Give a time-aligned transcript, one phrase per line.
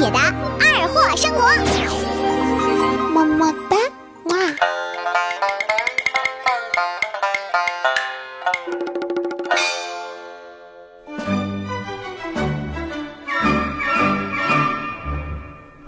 [0.00, 2.09] 解答二货生活，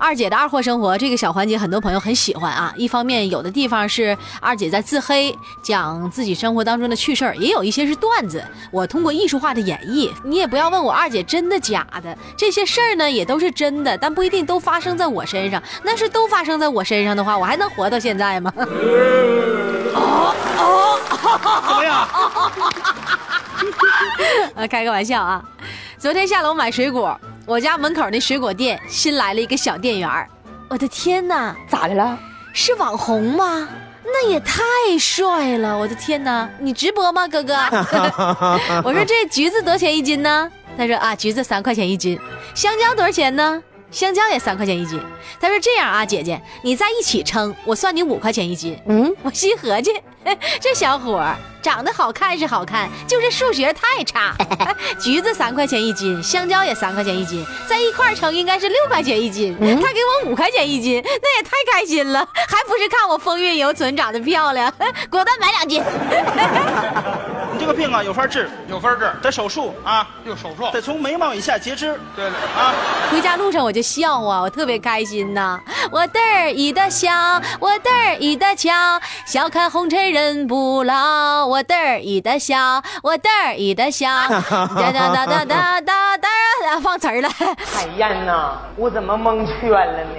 [0.02, 2.74] 二姐的二货生活这个小环节，很多朋友很喜欢啊。
[2.76, 5.32] 一方面，有的地方是二姐在自黑，
[5.62, 10.10] 讲自己生活当中的趣事儿；也有一些是段子，我通过艺术化的演绎。
[10.24, 15.62] 你也不要问我二姐真的假的，这些事儿呢也都是真的，但不一定都发生在我身上。
[15.84, 18.52] 那是都发生在我身上的话，我还能活到现在吗？
[19.94, 20.98] 哦哦，
[21.68, 22.08] 怎么样？
[24.56, 25.40] 啊，开个玩笑啊！
[25.96, 27.16] 昨天下楼买水果。
[27.44, 30.08] 我家门口那水果店新来了一个小店员
[30.68, 32.18] 我的天哪，咋的了？
[32.52, 33.68] 是网红吗？
[34.04, 34.62] 那也太
[34.98, 35.76] 帅了！
[35.76, 37.54] 我的天哪，你直播吗，哥哥？
[38.84, 40.50] 我说这橘子多少钱一斤呢？
[40.76, 42.18] 他说啊，橘子三块钱一斤。
[42.54, 43.62] 香蕉多少钱呢？
[43.92, 45.00] 香蕉也三块钱一斤。
[45.40, 48.76] 他说这样啊，姐姐，你在一起称，我算你五块钱一斤。
[48.88, 49.92] 嗯，我心合计，
[50.60, 51.24] 这小伙
[51.60, 54.34] 长得好看是好看，就是数学太差。
[54.98, 59.56] 橘子三块钱一斤，香蕉也三块钱一斤，在一块称应该是六块钱一斤。
[59.60, 64.72] 他给我五块钱一斤，那也太开心了，还不是看我风韵犹存，长得漂亮，
[65.10, 65.82] 果断买两斤。
[67.62, 71.96] 你这个病啊，有法治，有法治，得手术啊，有手术，得从眉毛以下截肢。
[72.16, 72.74] 对了啊，
[73.08, 75.60] 回家路上我就笑啊，我特别开心呐，
[75.92, 77.12] 我得意的笑，
[77.60, 78.72] 我得意的笑，
[79.24, 86.28] 笑看红尘人不老，我得意的笑，我得意的笑，哒哒哒哒哒哒哒，
[86.82, 87.28] 放词儿了。
[87.28, 90.10] 海燕呐，我怎么蒙圈了呢？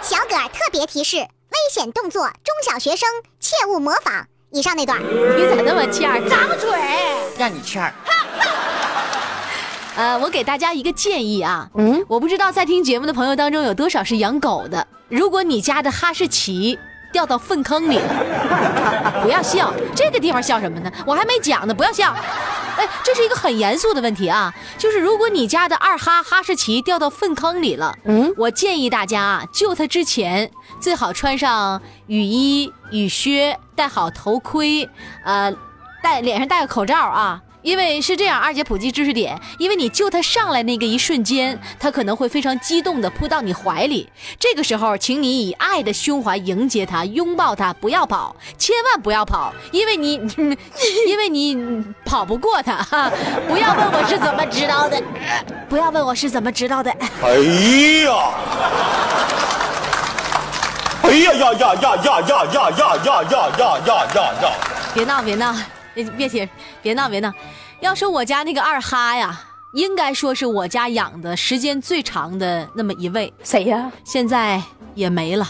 [0.00, 3.08] 小葛特别提示：危险动作，中小学生
[3.40, 4.28] 切勿模仿。
[4.50, 6.18] 以上那段，你咋那么欠儿？
[6.28, 6.70] 张嘴，
[7.38, 7.92] 让你欠儿。
[9.94, 14.86] 呃，我给大家一个建议啊，嗯，我不知道在听节目的朋友当中有多少是养狗的。
[15.08, 16.78] 如果你家的哈士奇
[17.12, 20.90] 掉到粪坑里了， 不要笑，这个地方笑什么呢？
[21.04, 22.14] 我还没讲呢，不要笑。
[22.78, 30.50] 哎，这是一个很严肃的问题啊，就是如果你家的二哈哈士奇掉到粪坑里了，嗯，我建议大家啊，救它之前
[30.80, 34.88] 最好穿上雨衣、雨靴，戴好头盔，
[35.24, 35.52] 呃，
[36.02, 37.42] 戴脸上戴个口罩啊。
[37.62, 39.38] 因为是这样，二姐普及知识点。
[39.58, 44.08] 因为你救他上来那个一瞬间，他可能会非常激动的扑到你怀里。
[44.38, 50.14] 这个时候，请你以爱的胸怀迎接他，拥抱他，不要跑，千万不要跑，因为你，
[51.08, 52.76] 因为你跑不过他。
[53.48, 55.02] 不要问我是怎么知道的，
[55.68, 56.90] 不要问我是怎么知道的。
[57.22, 57.30] 哎
[58.04, 58.30] 呀！
[61.02, 64.52] 哎呀呀呀呀呀呀呀呀呀呀呀呀呀！
[64.94, 65.54] 别闹，别闹。
[66.04, 66.48] 别别
[66.82, 67.32] 别闹别闹！
[67.80, 69.40] 要说我家那个二哈呀，
[69.72, 73.32] 应该说是我家养的时间最长的那么一位。
[73.42, 73.90] 谁呀？
[74.04, 74.62] 现在
[74.94, 75.48] 也没了。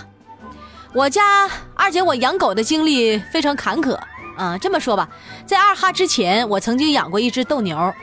[0.94, 3.98] 我家二姐，我养狗的经历非常坎坷
[4.36, 4.56] 啊。
[4.58, 5.08] 这么说吧，
[5.46, 7.94] 在二哈之前，我曾经养过一只斗牛，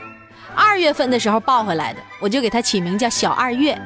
[0.54, 3.76] 二月份的时候抱回来的，我就给它起名叫小二月，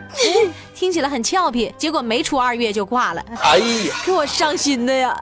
[0.74, 1.74] 听起来很俏皮。
[1.78, 5.16] 结果没出二月就挂了，哎呀，给我伤心的呀！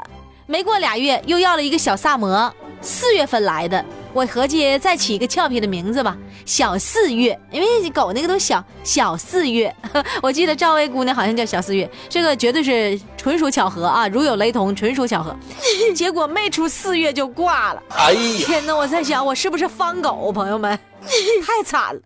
[0.47, 2.53] 没过俩月，又要了一个小萨摩。
[2.81, 6.17] 四月份来的，我合计再起一个俏皮的名字吧，
[6.47, 9.75] 小四月，因为狗那个都小小四月。
[10.23, 15.37] 我记得赵薇姑娘好像叫小四月，这个绝对是纯属巧合啊，如有雷同，纯属巧合。
[15.95, 18.75] 结果没出四月就挂了，哎呀，天哪！
[18.75, 20.31] 我在想，我是不是方狗？
[20.33, 20.79] 朋友们，
[21.45, 22.01] 太惨了。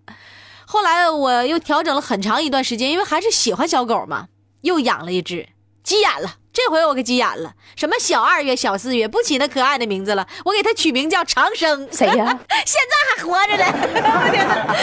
[0.65, 4.29] 后来我又调整了很长一段时间，因为还是喜欢小狗嘛，
[4.63, 5.49] 又养了一只，
[5.85, 6.37] 急眼了。
[6.53, 11.89] 这回我可急眼了，什么小二月、小四月，不起那可爱的名字了，我给他取名叫长生。
[11.91, 12.39] 谁呀？
[12.67, 13.65] 现在还活着呢。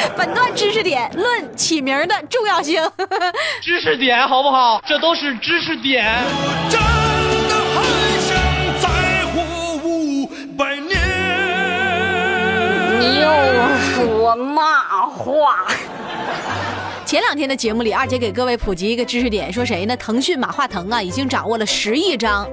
[0.18, 2.84] 本段知识点论起名的重要性。
[3.62, 4.84] 知识点好不好？
[4.88, 6.03] 这都是知识点。
[6.72, 6.80] 真
[7.47, 7.84] 的很
[8.19, 8.36] 想
[8.81, 8.88] 再
[9.28, 9.38] 活
[9.84, 10.25] 五
[10.57, 10.97] 百年。
[13.22, 13.30] 又
[13.94, 15.68] 说骂话。
[17.09, 19.97] 前两天的节目里，二姐给各位普及一个知识点，说谁呢？
[19.97, 22.47] 腾讯马化腾啊，已经掌握了十亿张。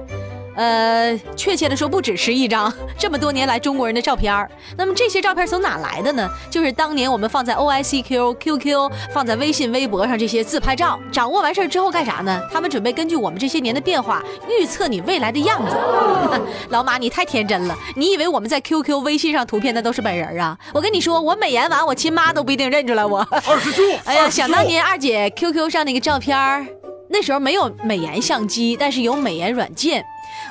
[0.57, 6.27] 呃，确切的说不止十亿张， 这么多年来中国人的照片那么这些照片从哪来的呢？
[6.49, 10.99] 就是当年我们放在 O I C Q、Q Q、放在微信、微博上这些自拍照。
[11.11, 12.41] 掌握完事儿之后干啥呢？
[12.51, 15.77] 他们准备根据我们这些年的变化，预测你未来的样子。
[16.69, 20.57] 老马，你太天真了，你以为我们在 Q Q、微信上图片那都是本人啊？
[20.73, 23.19] 我跟你说，我美颜完，我亲妈都不一定认出来我。
[23.45, 26.67] 二师叔， 哎呀，想当年二姐 Q Q 上那个照片
[27.09, 30.03] 那时候没有美颜相机，但是有美颜软件。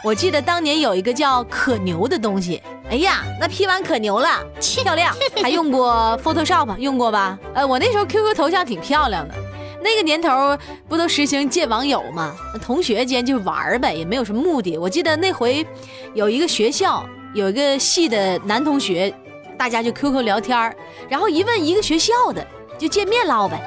[0.05, 4.29] 我记得当年有一个叫可牛的东西，哎呀，那 P 完可牛了，
[4.61, 5.15] 漂亮。
[5.43, 7.39] 还用过 Photoshop 用过吧？
[7.55, 9.35] 呃，我那时候 QQ 头像挺漂亮的。
[9.83, 10.57] 那个年头
[10.89, 12.35] 不都实行见网友吗？
[12.63, 14.77] 同学间就玩呗，也没有什么目的。
[14.79, 15.67] 我记得那回
[16.15, 17.05] 有一个学校
[17.35, 19.13] 有一个系的男同学，
[19.59, 20.75] 大家就 QQ 聊天
[21.09, 22.45] 然后一问一个学校的，
[22.79, 23.61] 就见面唠呗。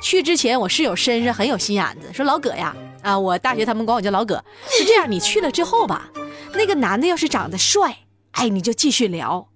[0.00, 6.08] 去之前我室友身上很有心眼子，说老葛呀，啊，我大学他们管我叫老葛，是这样，你去了之后吧，
[6.54, 7.98] 那个男的要是长得帅，
[8.32, 9.48] 哎，你就继续聊；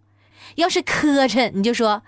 [0.56, 2.03] 要是磕碜，你就说。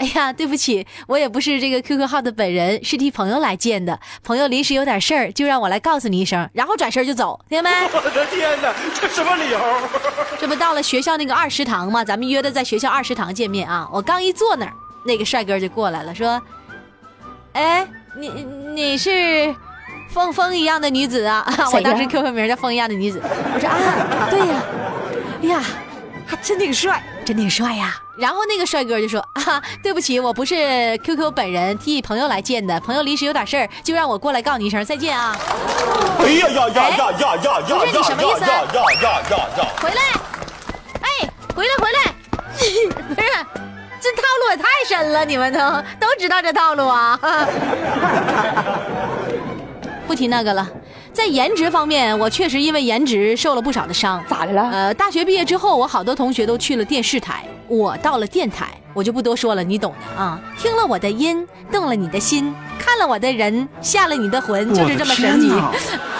[0.00, 4.00] 哎呀，对不起，我也不是这个 QQ 号的本人，是替朋友来见的。
[4.22, 7.70] 朋友临时有点事儿，就让我来告诉你一声，然后转身就走，听见没？
[7.92, 9.60] 我的天哪，这什么理由？
[10.40, 12.02] 这不到了学校那个二食堂吗？
[12.02, 13.86] 咱们约的在学校二食堂见面啊！
[13.92, 14.72] 我刚一坐那儿，
[15.04, 16.40] 那个帅哥就过来了，说
[17.52, 17.86] ：“哎，
[18.16, 18.30] 你
[18.74, 19.54] 你是
[20.12, 21.44] 风风一样的女子啊？
[21.72, 23.20] 我当时 QQ 名叫风一样的女子。
[23.54, 24.62] 我说啊，对呀，
[25.42, 25.62] 哎呀，
[26.26, 27.94] 还真挺帅。”真挺帅呀！
[28.18, 32.80] 然后那个帅哥就说：“啊，对不起，我不是 QQ 本人，替朋友来见的。
[32.80, 35.36] 朋友临时有点事儿，就让我过来告你一声再见啊！”
[36.18, 37.76] 哎呀呀呀呀呀呀呀！
[37.78, 38.40] 不是你什么意思？
[38.40, 39.68] 呀呀呀呀呀！
[39.80, 40.00] 回来！
[41.02, 41.98] 哎，回来回来！
[42.50, 43.28] 不是，
[44.00, 45.58] 这套路也太深了，你们都
[46.00, 47.18] 都知道这套路啊！
[50.10, 50.68] 不提那个了。
[51.12, 54.20] 在颜值方面，我确实因为颜值受了不少的伤。
[54.28, 54.68] 咋的了？
[54.72, 60.40] 呃，大学毕业之后，我好多同学都去了电视台，我到了电台，我就不多说了，你懂的啊。
[60.58, 65.48] 听了我的音，动了你的心；看了我的人，下了你的魂，就是这么神奇。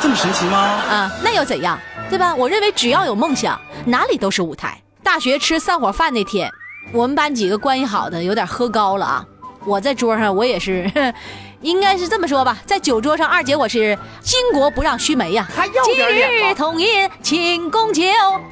[0.00, 0.56] 这么神奇吗？
[0.88, 1.76] 啊，那又怎样？
[2.08, 2.32] 对吧？
[2.32, 4.80] 我认为只要有梦想，哪里都是舞台。
[5.02, 6.48] 大学吃散伙饭那天，
[6.92, 9.26] 我们班几个关系好的有点喝高了啊。
[9.64, 10.88] 我在桌上，我也是。
[11.62, 15.46] 应该是这么说吧，在酒桌上，二姐我是巾帼不让须眉呀。
[15.84, 18.02] 今日同饮庆功酒，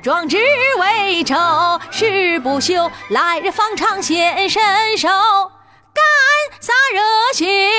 [0.02, 0.38] 壮志
[0.78, 1.34] 未酬
[1.90, 4.62] 誓不休，来日方长显身
[4.99, 6.05] 手，干
[6.60, 7.00] 洒热
[7.32, 7.70] 血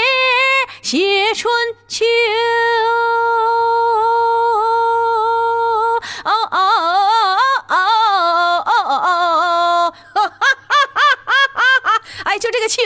[0.81, 1.53] 写春
[1.87, 2.05] 秋。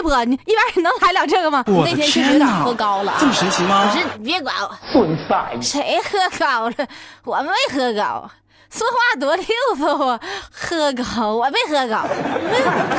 [0.04, 1.64] 就这个气魄，你一般人能来了这个吗？
[1.68, 3.90] 那天确实有点喝高了，这么神奇吗？
[3.90, 5.36] 不是，你别管我，损色。
[5.62, 6.76] 谁喝高了？
[7.24, 8.30] 我没喝高，
[8.70, 9.46] 说话多溜
[9.78, 10.20] 索啊！
[10.52, 12.02] 喝高，我没喝高，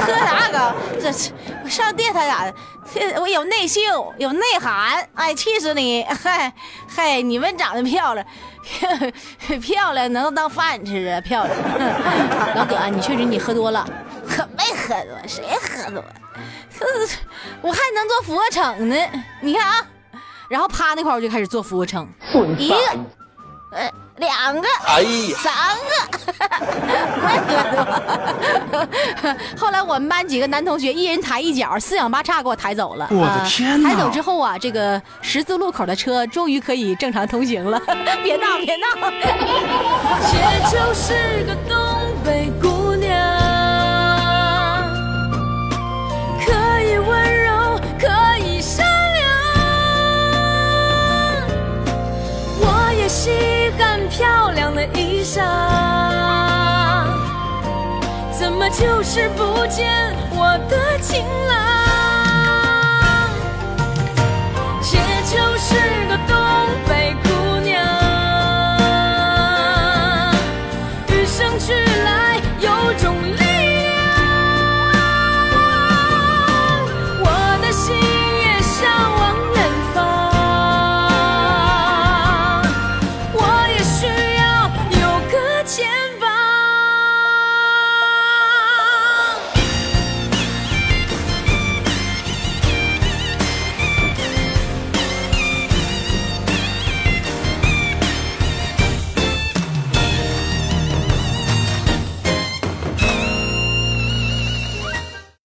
[0.01, 0.73] 喝啥高？
[1.01, 1.09] 这
[1.65, 2.55] 我上电台咋的？
[3.21, 3.81] 我有内秀，
[4.19, 6.05] 有内涵，哎，气死你！
[6.05, 6.53] 嗨
[6.87, 8.27] 嗨，你们长得漂亮，
[9.61, 11.21] 漂亮能当饭吃啊！
[11.21, 11.57] 漂亮，
[12.55, 13.85] 老葛，你确实你喝多了，
[14.29, 16.05] 可没喝多，谁喝多？
[17.61, 18.97] 我还能做俯卧撑呢，
[19.41, 19.87] 你看啊，
[20.49, 22.09] 然后趴那块我就开始做俯卧撑，
[22.59, 22.77] 一个，
[23.73, 25.53] 呃，两个，哎呀，三
[25.89, 25.95] 个，
[27.23, 27.45] 没喝
[28.71, 28.87] 多。
[29.59, 33.09] 后来我们班几个男同学一人抬一脚，四仰八叉给我抬走了。
[33.11, 33.91] 我的天哪！
[33.91, 37.81] 抬走之后啊，这个十字路口的车终于可以正常通行了。
[38.23, 38.87] 别闹，别闹。
[40.31, 41.55] 这就是个
[55.25, 55.43] 上，
[58.31, 61.74] 怎么就是不见我的情郎？